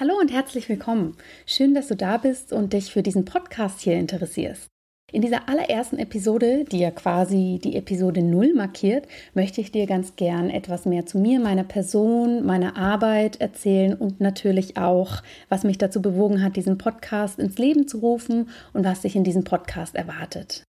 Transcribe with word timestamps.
Hallo 0.00 0.14
und 0.18 0.32
herzlich 0.32 0.66
willkommen. 0.70 1.14
Schön, 1.44 1.74
dass 1.74 1.88
du 1.88 1.94
da 1.94 2.16
bist 2.16 2.54
und 2.54 2.72
dich 2.72 2.90
für 2.90 3.02
diesen 3.02 3.26
Podcast 3.26 3.80
hier 3.82 3.98
interessierst. 3.98 4.66
In 5.12 5.20
dieser 5.20 5.46
allerersten 5.46 5.98
Episode, 5.98 6.64
die 6.64 6.78
ja 6.78 6.90
quasi 6.90 7.60
die 7.62 7.76
Episode 7.76 8.22
0 8.22 8.54
markiert, 8.54 9.06
möchte 9.34 9.60
ich 9.60 9.72
dir 9.72 9.84
ganz 9.84 10.16
gern 10.16 10.48
etwas 10.48 10.86
mehr 10.86 11.04
zu 11.04 11.18
mir, 11.18 11.38
meiner 11.38 11.64
Person, 11.64 12.46
meiner 12.46 12.78
Arbeit 12.78 13.42
erzählen 13.42 13.92
und 13.92 14.22
natürlich 14.22 14.78
auch, 14.78 15.22
was 15.50 15.64
mich 15.64 15.76
dazu 15.76 16.00
bewogen 16.00 16.42
hat, 16.42 16.56
diesen 16.56 16.78
Podcast 16.78 17.38
ins 17.38 17.58
Leben 17.58 17.86
zu 17.86 17.98
rufen 17.98 18.48
und 18.72 18.86
was 18.86 19.02
sich 19.02 19.16
in 19.16 19.24
diesem 19.24 19.44
Podcast 19.44 19.96
erwartet. 19.96 20.64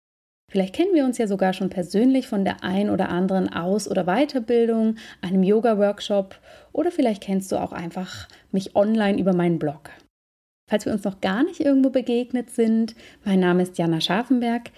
Vielleicht 0.50 0.74
kennen 0.74 0.95
wir 0.95 1.05
uns 1.05 1.18
ja 1.18 1.27
sogar 1.27 1.52
schon 1.52 1.70
persönlich 1.70 2.28
von 2.28 2.44
der 2.44 2.62
ein 2.62 2.89
oder 2.89 3.08
anderen 3.08 3.52
Aus- 3.52 3.91
oder 3.91 4.05
Weiterbildung, 4.05 4.97
einem 5.20 5.42
Yoga-Workshop 5.42 6.39
oder 6.72 6.92
vielleicht 6.92 7.22
kennst 7.22 7.50
du 7.50 7.56
auch 7.56 7.72
einfach 7.72 8.28
mich 8.52 8.77
online 8.77 9.19
über 9.19 9.34
meinen 9.34 9.58
Blog. 9.58 9.91
Falls 10.69 10.84
wir 10.84 10.92
uns 10.92 11.05
noch 11.05 11.20
gar 11.20 11.44
nicht 11.44 11.61
irgendwo 11.61 11.91
begegnet 11.91 12.50
sind, 12.50 12.94
mein 13.24 13.41
Name 13.41 13.62
ist 13.62 13.78
Jana 13.78 14.00
Scharfenberg. 14.00 14.70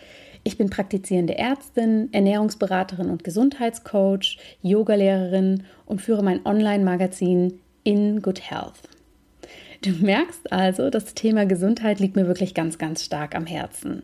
Ich 0.44 0.56
bin 0.56 0.70
praktizierende 0.70 1.36
Ärztin, 1.36 2.08
Ernährungsberaterin 2.12 3.10
und 3.10 3.24
Gesundheitscoach, 3.24 4.38
Yogalehrerin 4.62 5.64
und 5.84 6.00
führe 6.00 6.22
mein 6.22 6.44
Online-Magazin 6.46 7.60
In 7.84 8.22
Good 8.22 8.50
Health. 8.50 8.88
Du 9.82 9.90
merkst 9.90 10.50
also, 10.50 10.90
das 10.90 11.14
Thema 11.14 11.46
Gesundheit 11.46 12.00
liegt 12.00 12.16
mir 12.16 12.26
wirklich 12.26 12.54
ganz, 12.54 12.78
ganz 12.78 13.04
stark 13.04 13.34
am 13.34 13.46
Herzen. 13.46 14.02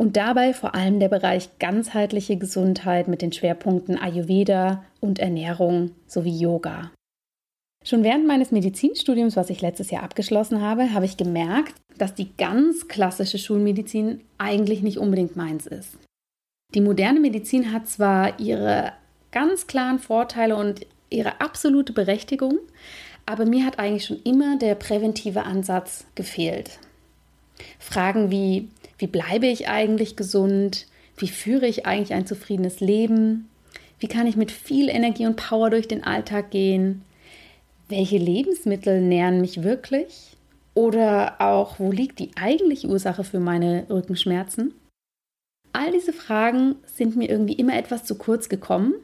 Und 0.00 0.16
dabei 0.16 0.54
vor 0.54 0.76
allem 0.76 1.00
der 1.00 1.08
Bereich 1.08 1.58
ganzheitliche 1.58 2.36
Gesundheit 2.36 3.08
mit 3.08 3.20
den 3.20 3.32
Schwerpunkten 3.32 3.98
Ayurveda 3.98 4.84
und 5.00 5.18
Ernährung 5.18 5.90
sowie 6.06 6.38
Yoga. 6.38 6.92
Schon 7.84 8.04
während 8.04 8.26
meines 8.26 8.52
Medizinstudiums, 8.52 9.34
was 9.36 9.50
ich 9.50 9.60
letztes 9.60 9.90
Jahr 9.90 10.04
abgeschlossen 10.04 10.60
habe, 10.60 10.92
habe 10.94 11.04
ich 11.04 11.16
gemerkt, 11.16 11.74
dass 11.96 12.14
die 12.14 12.36
ganz 12.36 12.86
klassische 12.86 13.38
Schulmedizin 13.38 14.20
eigentlich 14.36 14.82
nicht 14.82 14.98
unbedingt 14.98 15.36
meins 15.36 15.66
ist. 15.66 15.98
Die 16.74 16.80
moderne 16.80 17.18
Medizin 17.18 17.72
hat 17.72 17.88
zwar 17.88 18.38
ihre 18.38 18.92
ganz 19.32 19.66
klaren 19.66 19.98
Vorteile 19.98 20.54
und 20.54 20.86
ihre 21.10 21.40
absolute 21.40 21.92
Berechtigung, 21.92 22.58
aber 23.26 23.46
mir 23.46 23.64
hat 23.64 23.78
eigentlich 23.78 24.04
schon 24.04 24.22
immer 24.22 24.58
der 24.58 24.74
präventive 24.74 25.42
Ansatz 25.42 26.04
gefehlt. 26.14 26.78
Fragen 27.78 28.30
wie, 28.30 28.68
wie 28.98 29.06
bleibe 29.06 29.46
ich 29.46 29.68
eigentlich 29.68 30.16
gesund? 30.16 30.86
Wie 31.16 31.28
führe 31.28 31.66
ich 31.66 31.86
eigentlich 31.86 32.14
ein 32.14 32.26
zufriedenes 32.26 32.80
Leben? 32.80 33.48
Wie 33.98 34.08
kann 34.08 34.26
ich 34.26 34.36
mit 34.36 34.50
viel 34.52 34.88
Energie 34.88 35.26
und 35.26 35.36
Power 35.36 35.70
durch 35.70 35.88
den 35.88 36.04
Alltag 36.04 36.50
gehen? 36.50 37.02
Welche 37.88 38.18
Lebensmittel 38.18 39.00
nähren 39.00 39.40
mich 39.40 39.62
wirklich? 39.62 40.36
Oder 40.74 41.40
auch, 41.40 41.78
wo 41.80 41.90
liegt 41.90 42.18
die 42.18 42.30
eigentliche 42.36 42.86
Ursache 42.86 43.24
für 43.24 43.40
meine 43.40 43.86
Rückenschmerzen? 43.90 44.74
All 45.72 45.90
diese 45.92 46.12
Fragen 46.12 46.76
sind 46.86 47.16
mir 47.16 47.28
irgendwie 47.28 47.54
immer 47.54 47.76
etwas 47.76 48.04
zu 48.04 48.16
kurz 48.16 48.48
gekommen 48.48 48.94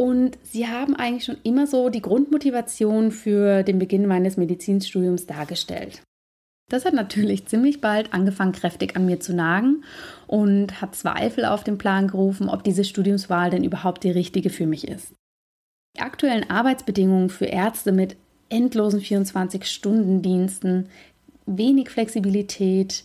und 0.00 0.38
sie 0.44 0.68
haben 0.68 0.94
eigentlich 0.94 1.24
schon 1.24 1.38
immer 1.42 1.66
so 1.66 1.88
die 1.88 2.02
Grundmotivation 2.02 3.10
für 3.10 3.64
den 3.64 3.78
Beginn 3.78 4.06
meines 4.06 4.36
Medizinstudiums 4.36 5.26
dargestellt. 5.26 6.02
Das 6.70 6.84
hat 6.84 6.92
natürlich 6.92 7.46
ziemlich 7.46 7.80
bald 7.80 8.12
angefangen, 8.12 8.52
kräftig 8.52 8.94
an 8.94 9.06
mir 9.06 9.20
zu 9.20 9.34
nagen 9.34 9.84
und 10.26 10.82
hat 10.82 10.94
Zweifel 10.94 11.46
auf 11.46 11.64
den 11.64 11.78
Plan 11.78 12.08
gerufen, 12.08 12.50
ob 12.50 12.62
diese 12.62 12.84
Studiumswahl 12.84 13.50
denn 13.50 13.64
überhaupt 13.64 14.04
die 14.04 14.10
richtige 14.10 14.50
für 14.50 14.66
mich 14.66 14.86
ist. 14.86 15.14
Die 15.96 16.02
aktuellen 16.02 16.50
Arbeitsbedingungen 16.50 17.30
für 17.30 17.46
Ärzte 17.46 17.90
mit 17.90 18.16
endlosen 18.50 19.00
24-Stunden-Diensten, 19.00 20.90
wenig 21.46 21.88
Flexibilität, 21.88 23.04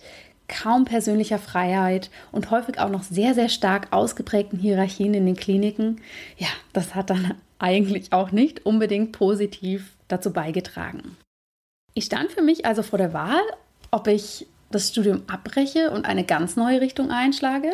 kaum 0.50 0.84
persönlicher 0.84 1.40
Freiheit 1.40 2.10
und 2.34 2.52
häufig 2.52 2.80
auch 2.80 2.90
noch 2.90 3.04
sehr, 3.04 3.34
sehr 3.34 3.50
stark 3.50 3.88
ausgeprägten 3.92 4.60
Hierarchien 4.60 5.14
in 5.14 5.26
den 5.26 5.38
Kliniken, 5.38 6.02
ja, 6.38 6.50
das 6.74 6.96
hat 6.96 7.10
dann 7.10 7.36
eigentlich 7.60 8.12
auch 8.12 8.32
nicht 8.32 8.66
unbedingt 8.66 9.14
positiv 9.14 9.94
dazu 10.10 10.34
beigetragen. 10.34 11.16
Ich 11.94 12.06
stand 12.06 12.32
für 12.32 12.42
mich 12.42 12.66
also 12.66 12.84
vor 12.84 12.98
der 12.98 13.14
Wahl, 13.14 13.42
ob 13.92 14.08
ich 14.08 14.48
das 14.72 14.90
Studium 14.90 15.24
abbreche 15.28 15.92
und 15.92 16.06
eine 16.06 16.24
ganz 16.24 16.56
neue 16.56 16.82
Richtung 16.82 17.12
einschlage 17.12 17.72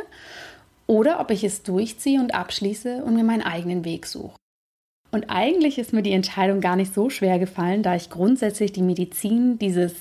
oder 0.88 1.20
ob 1.20 1.32
ich 1.32 1.44
es 1.44 1.64
durchziehe 1.64 2.20
und 2.20 2.34
abschließe 2.34 3.04
und 3.04 3.16
mir 3.16 3.24
meinen 3.24 3.44
eigenen 3.44 3.86
Weg 3.86 4.06
suche. 4.06 4.36
Und 5.12 5.30
eigentlich 5.30 5.80
ist 5.80 5.94
mir 5.94 6.04
die 6.04 6.12
Entscheidung 6.12 6.62
gar 6.62 6.76
nicht 6.76 6.94
so 6.94 7.10
schwer 7.10 7.40
gefallen, 7.40 7.82
da 7.82 7.96
ich 7.96 8.10
grundsätzlich 8.10 8.74
die 8.74 8.82
Medizin, 8.82 9.58
dieses 9.58 9.94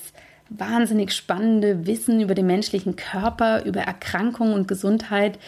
wahnsinnig 0.49 1.13
spannende 1.13 1.87
Wissen 1.87 2.21
über 2.21 2.35
den 2.35 2.47
menschlichen 2.47 2.95
Körper, 2.95 3.63
über 3.65 3.81
Erkrankungen 3.81 4.53
und 4.53 4.67
Gesundheit, 4.67 5.39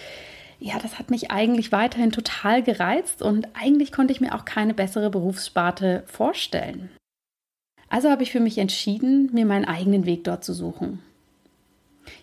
ja, 0.60 0.78
das 0.80 1.00
hat 1.00 1.10
mich 1.10 1.32
eigentlich 1.32 1.72
weiterhin 1.72 2.12
total 2.12 2.62
gereizt 2.62 3.24
und 3.24 3.48
eigentlich 3.60 3.92
konnte 3.92 4.14
ich 4.14 4.22
mir 4.22 4.36
auch 4.36 4.46
keine 4.46 4.76
bessere 4.76 5.10
Berufssparte 5.10 6.04
vorstellen. 6.06 6.92
Also 7.92 8.10
habe 8.10 8.24
ich 8.24 8.32
für 8.32 8.40
mich 8.40 8.58
entschieden, 8.58 9.30
mir 9.34 9.46
meinen 9.46 9.66
eigenen 9.66 10.06
Weg 10.06 10.24
dort 10.24 10.46
zu 10.46 10.54
suchen. 10.54 11.00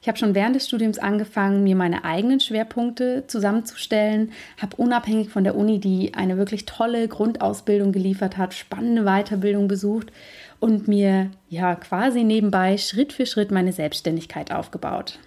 Ich 0.01 0.09
habe 0.09 0.17
schon 0.17 0.35
während 0.35 0.57
des 0.57 0.67
Studiums 0.67 0.99
angefangen, 0.99 1.63
mir 1.63 1.77
meine 1.77 2.05
eigenen 2.05 2.41
Schwerpunkte 2.41 3.25
zusammenzustellen, 3.27 4.33
habe 4.61 4.77
unabhängig 4.77 5.29
von 5.29 5.45
der 5.45 5.55
Uni, 5.55 5.79
die 5.79 6.15
eine 6.15 6.39
wirklich 6.39 6.65
tolle 6.65 7.07
Grundausbildung 7.07 7.93
geliefert 7.93 8.39
hat, 8.39 8.55
spannende 8.55 9.05
Weiterbildung 9.05 9.69
besucht 9.69 10.11
und 10.59 10.89
mir 10.89 11.31
ja 11.51 11.75
quasi 11.75 12.25
nebenbei 12.25 12.79
Schritt 12.79 13.13
für 13.13 13.27
Schritt 13.27 13.51
meine 13.51 13.75
Selbstständigkeit 13.75 14.51
aufgebaut. 14.51 15.19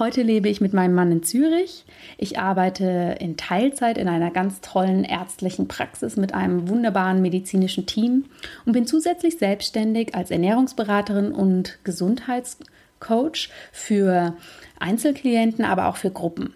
Heute 0.00 0.22
lebe 0.22 0.48
ich 0.48 0.62
mit 0.62 0.72
meinem 0.72 0.94
Mann 0.94 1.12
in 1.12 1.22
Zürich. 1.22 1.84
Ich 2.16 2.38
arbeite 2.38 3.18
in 3.20 3.36
Teilzeit 3.36 3.98
in 3.98 4.08
einer 4.08 4.30
ganz 4.30 4.62
tollen 4.62 5.04
ärztlichen 5.04 5.68
Praxis 5.68 6.16
mit 6.16 6.32
einem 6.32 6.70
wunderbaren 6.70 7.20
medizinischen 7.20 7.84
Team 7.84 8.24
und 8.64 8.72
bin 8.72 8.86
zusätzlich 8.86 9.36
selbstständig 9.36 10.14
als 10.14 10.30
Ernährungsberaterin 10.30 11.32
und 11.32 11.80
Gesundheitscoach 11.84 13.50
für 13.72 14.38
Einzelklienten, 14.78 15.66
aber 15.66 15.88
auch 15.88 15.98
für 15.98 16.10
Gruppen. 16.10 16.54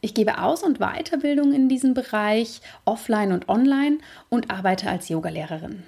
Ich 0.00 0.14
gebe 0.14 0.40
Aus- 0.40 0.62
und 0.62 0.78
Weiterbildung 0.78 1.52
in 1.52 1.68
diesem 1.68 1.94
Bereich, 1.94 2.60
offline 2.84 3.32
und 3.32 3.48
online, 3.48 3.98
und 4.28 4.52
arbeite 4.52 4.88
als 4.88 5.08
Yogalehrerin. 5.08 5.82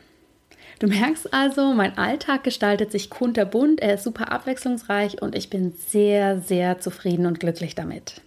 Du 0.79 0.87
merkst 0.89 1.33
also, 1.33 1.73
mein 1.73 1.97
Alltag 1.99 2.45
gestaltet 2.45 2.91
sich 2.91 3.11
kunterbunt, 3.11 3.81
er 3.81 3.95
ist 3.95 4.05
super 4.05 4.33
abwechslungsreich 4.33 5.23
und 5.23 5.35
ich 5.37 5.51
bin 5.51 5.73
sehr, 5.73 6.41
sehr 6.41 6.81
zufrieden 6.81 7.26
und 7.26 7.41
glücklich 7.41 7.75
damit. 7.75 8.21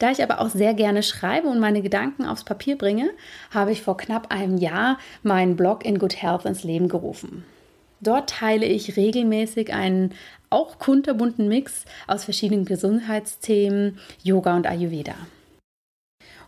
Da 0.00 0.10
ich 0.10 0.22
aber 0.22 0.40
auch 0.40 0.48
sehr 0.48 0.72
gerne 0.74 1.02
schreibe 1.02 1.48
und 1.48 1.60
meine 1.60 1.82
Gedanken 1.82 2.24
aufs 2.24 2.44
Papier 2.44 2.76
bringe, 2.76 3.10
habe 3.50 3.70
ich 3.70 3.82
vor 3.82 3.98
knapp 3.98 4.32
einem 4.32 4.56
Jahr 4.56 4.98
meinen 5.22 5.56
Blog 5.56 5.84
in 5.84 5.98
Good 5.98 6.20
Health 6.20 6.46
ins 6.46 6.64
Leben 6.64 6.88
gerufen. 6.88 7.44
Dort 8.00 8.30
teile 8.30 8.64
ich 8.64 8.96
regelmäßig 8.96 9.74
einen 9.74 10.14
auch 10.48 10.78
kunterbunten 10.78 11.48
Mix 11.48 11.84
aus 12.06 12.24
verschiedenen 12.24 12.64
Gesundheitsthemen, 12.64 13.98
Yoga 14.22 14.56
und 14.56 14.66
Ayurveda. 14.66 15.14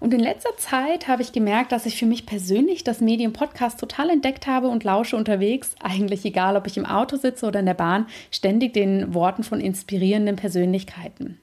Und 0.02 0.12
in 0.12 0.18
letzter 0.18 0.56
Zeit 0.56 1.06
habe 1.06 1.22
ich 1.22 1.30
gemerkt, 1.30 1.70
dass 1.70 1.86
ich 1.86 1.96
für 1.96 2.06
mich 2.06 2.26
persönlich 2.26 2.82
das 2.82 3.00
Medium 3.00 3.32
Podcast 3.32 3.78
total 3.78 4.10
entdeckt 4.10 4.48
habe 4.48 4.66
und 4.66 4.82
lausche 4.82 5.16
unterwegs, 5.16 5.76
eigentlich 5.80 6.24
egal, 6.24 6.56
ob 6.56 6.66
ich 6.66 6.76
im 6.76 6.84
Auto 6.84 7.16
sitze 7.16 7.46
oder 7.46 7.60
in 7.60 7.66
der 7.66 7.74
Bahn, 7.74 8.08
ständig 8.32 8.72
den 8.72 9.14
Worten 9.14 9.44
von 9.44 9.60
inspirierenden 9.60 10.34
Persönlichkeiten. 10.34 11.38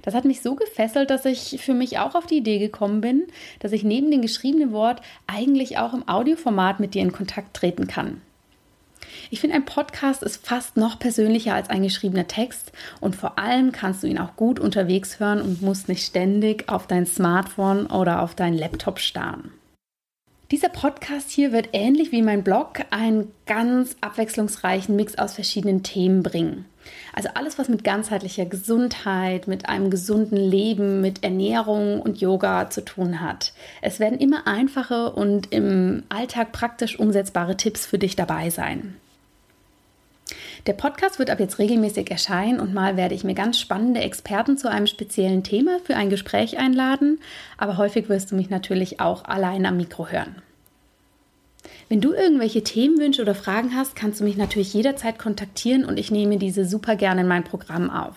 Das 0.00 0.14
hat 0.14 0.24
mich 0.24 0.40
so 0.40 0.54
gefesselt, 0.54 1.10
dass 1.10 1.26
ich 1.26 1.60
für 1.60 1.74
mich 1.74 1.98
auch 1.98 2.14
auf 2.14 2.24
die 2.24 2.38
Idee 2.38 2.58
gekommen 2.58 3.02
bin, 3.02 3.24
dass 3.58 3.72
ich 3.72 3.84
neben 3.84 4.10
dem 4.10 4.22
geschriebenen 4.22 4.72
Wort 4.72 5.02
eigentlich 5.26 5.76
auch 5.76 5.92
im 5.92 6.08
Audioformat 6.08 6.80
mit 6.80 6.94
dir 6.94 7.02
in 7.02 7.12
Kontakt 7.12 7.54
treten 7.54 7.86
kann. 7.86 8.22
Ich 9.34 9.40
finde, 9.40 9.56
ein 9.56 9.64
Podcast 9.64 10.22
ist 10.22 10.46
fast 10.46 10.76
noch 10.76 11.00
persönlicher 11.00 11.56
als 11.56 11.68
ein 11.68 11.82
geschriebener 11.82 12.28
Text 12.28 12.70
und 13.00 13.16
vor 13.16 13.36
allem 13.36 13.72
kannst 13.72 14.04
du 14.04 14.06
ihn 14.06 14.20
auch 14.20 14.36
gut 14.36 14.60
unterwegs 14.60 15.18
hören 15.18 15.42
und 15.42 15.60
musst 15.60 15.88
nicht 15.88 16.06
ständig 16.06 16.68
auf 16.68 16.86
dein 16.86 17.04
Smartphone 17.04 17.86
oder 17.86 18.22
auf 18.22 18.36
deinen 18.36 18.56
Laptop 18.56 19.00
starren. 19.00 19.52
Dieser 20.52 20.68
Podcast 20.68 21.32
hier 21.32 21.50
wird 21.50 21.70
ähnlich 21.72 22.12
wie 22.12 22.22
mein 22.22 22.44
Blog 22.44 22.82
einen 22.92 23.32
ganz 23.44 23.96
abwechslungsreichen 24.00 24.94
Mix 24.94 25.18
aus 25.18 25.34
verschiedenen 25.34 25.82
Themen 25.82 26.22
bringen. 26.22 26.66
Also 27.12 27.30
alles, 27.34 27.58
was 27.58 27.68
mit 27.68 27.82
ganzheitlicher 27.82 28.46
Gesundheit, 28.46 29.48
mit 29.48 29.68
einem 29.68 29.90
gesunden 29.90 30.36
Leben, 30.36 31.00
mit 31.00 31.24
Ernährung 31.24 32.00
und 32.00 32.20
Yoga 32.20 32.70
zu 32.70 32.84
tun 32.84 33.20
hat. 33.20 33.52
Es 33.82 33.98
werden 33.98 34.20
immer 34.20 34.46
einfache 34.46 35.10
und 35.10 35.52
im 35.52 36.04
Alltag 36.08 36.52
praktisch 36.52 37.00
umsetzbare 37.00 37.56
Tipps 37.56 37.84
für 37.84 37.98
dich 37.98 38.14
dabei 38.14 38.50
sein. 38.50 38.94
Der 40.66 40.72
Podcast 40.72 41.18
wird 41.18 41.28
ab 41.28 41.40
jetzt 41.40 41.58
regelmäßig 41.58 42.10
erscheinen 42.10 42.58
und 42.58 42.72
mal 42.72 42.96
werde 42.96 43.14
ich 43.14 43.22
mir 43.22 43.34
ganz 43.34 43.60
spannende 43.60 44.00
Experten 44.00 44.56
zu 44.56 44.70
einem 44.70 44.86
speziellen 44.86 45.42
Thema 45.42 45.78
für 45.84 45.94
ein 45.94 46.08
Gespräch 46.08 46.56
einladen, 46.56 47.20
aber 47.58 47.76
häufig 47.76 48.08
wirst 48.08 48.30
du 48.30 48.36
mich 48.36 48.48
natürlich 48.48 48.98
auch 48.98 49.24
allein 49.26 49.66
am 49.66 49.76
Mikro 49.76 50.08
hören. 50.08 50.36
Wenn 51.90 52.00
du 52.00 52.14
irgendwelche 52.14 52.64
Themenwünsche 52.64 53.20
oder 53.20 53.34
Fragen 53.34 53.76
hast, 53.76 53.94
kannst 53.94 54.20
du 54.20 54.24
mich 54.24 54.38
natürlich 54.38 54.72
jederzeit 54.72 55.18
kontaktieren 55.18 55.84
und 55.84 55.98
ich 55.98 56.10
nehme 56.10 56.38
diese 56.38 56.64
super 56.64 56.96
gerne 56.96 57.20
in 57.20 57.28
mein 57.28 57.44
Programm 57.44 57.90
auf. 57.90 58.16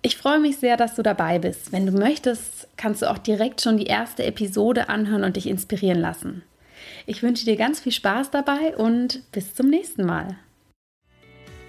Ich 0.00 0.16
freue 0.16 0.38
mich 0.38 0.56
sehr, 0.56 0.78
dass 0.78 0.94
du 0.94 1.02
dabei 1.02 1.38
bist. 1.38 1.70
Wenn 1.70 1.84
du 1.84 1.92
möchtest, 1.92 2.66
kannst 2.78 3.02
du 3.02 3.10
auch 3.10 3.18
direkt 3.18 3.60
schon 3.60 3.76
die 3.76 3.86
erste 3.86 4.24
Episode 4.24 4.88
anhören 4.88 5.24
und 5.24 5.36
dich 5.36 5.48
inspirieren 5.48 6.00
lassen. 6.00 6.42
Ich 7.04 7.22
wünsche 7.22 7.44
dir 7.44 7.56
ganz 7.56 7.80
viel 7.80 7.92
Spaß 7.92 8.30
dabei 8.30 8.74
und 8.76 9.30
bis 9.32 9.54
zum 9.54 9.68
nächsten 9.68 10.06
Mal. 10.06 10.38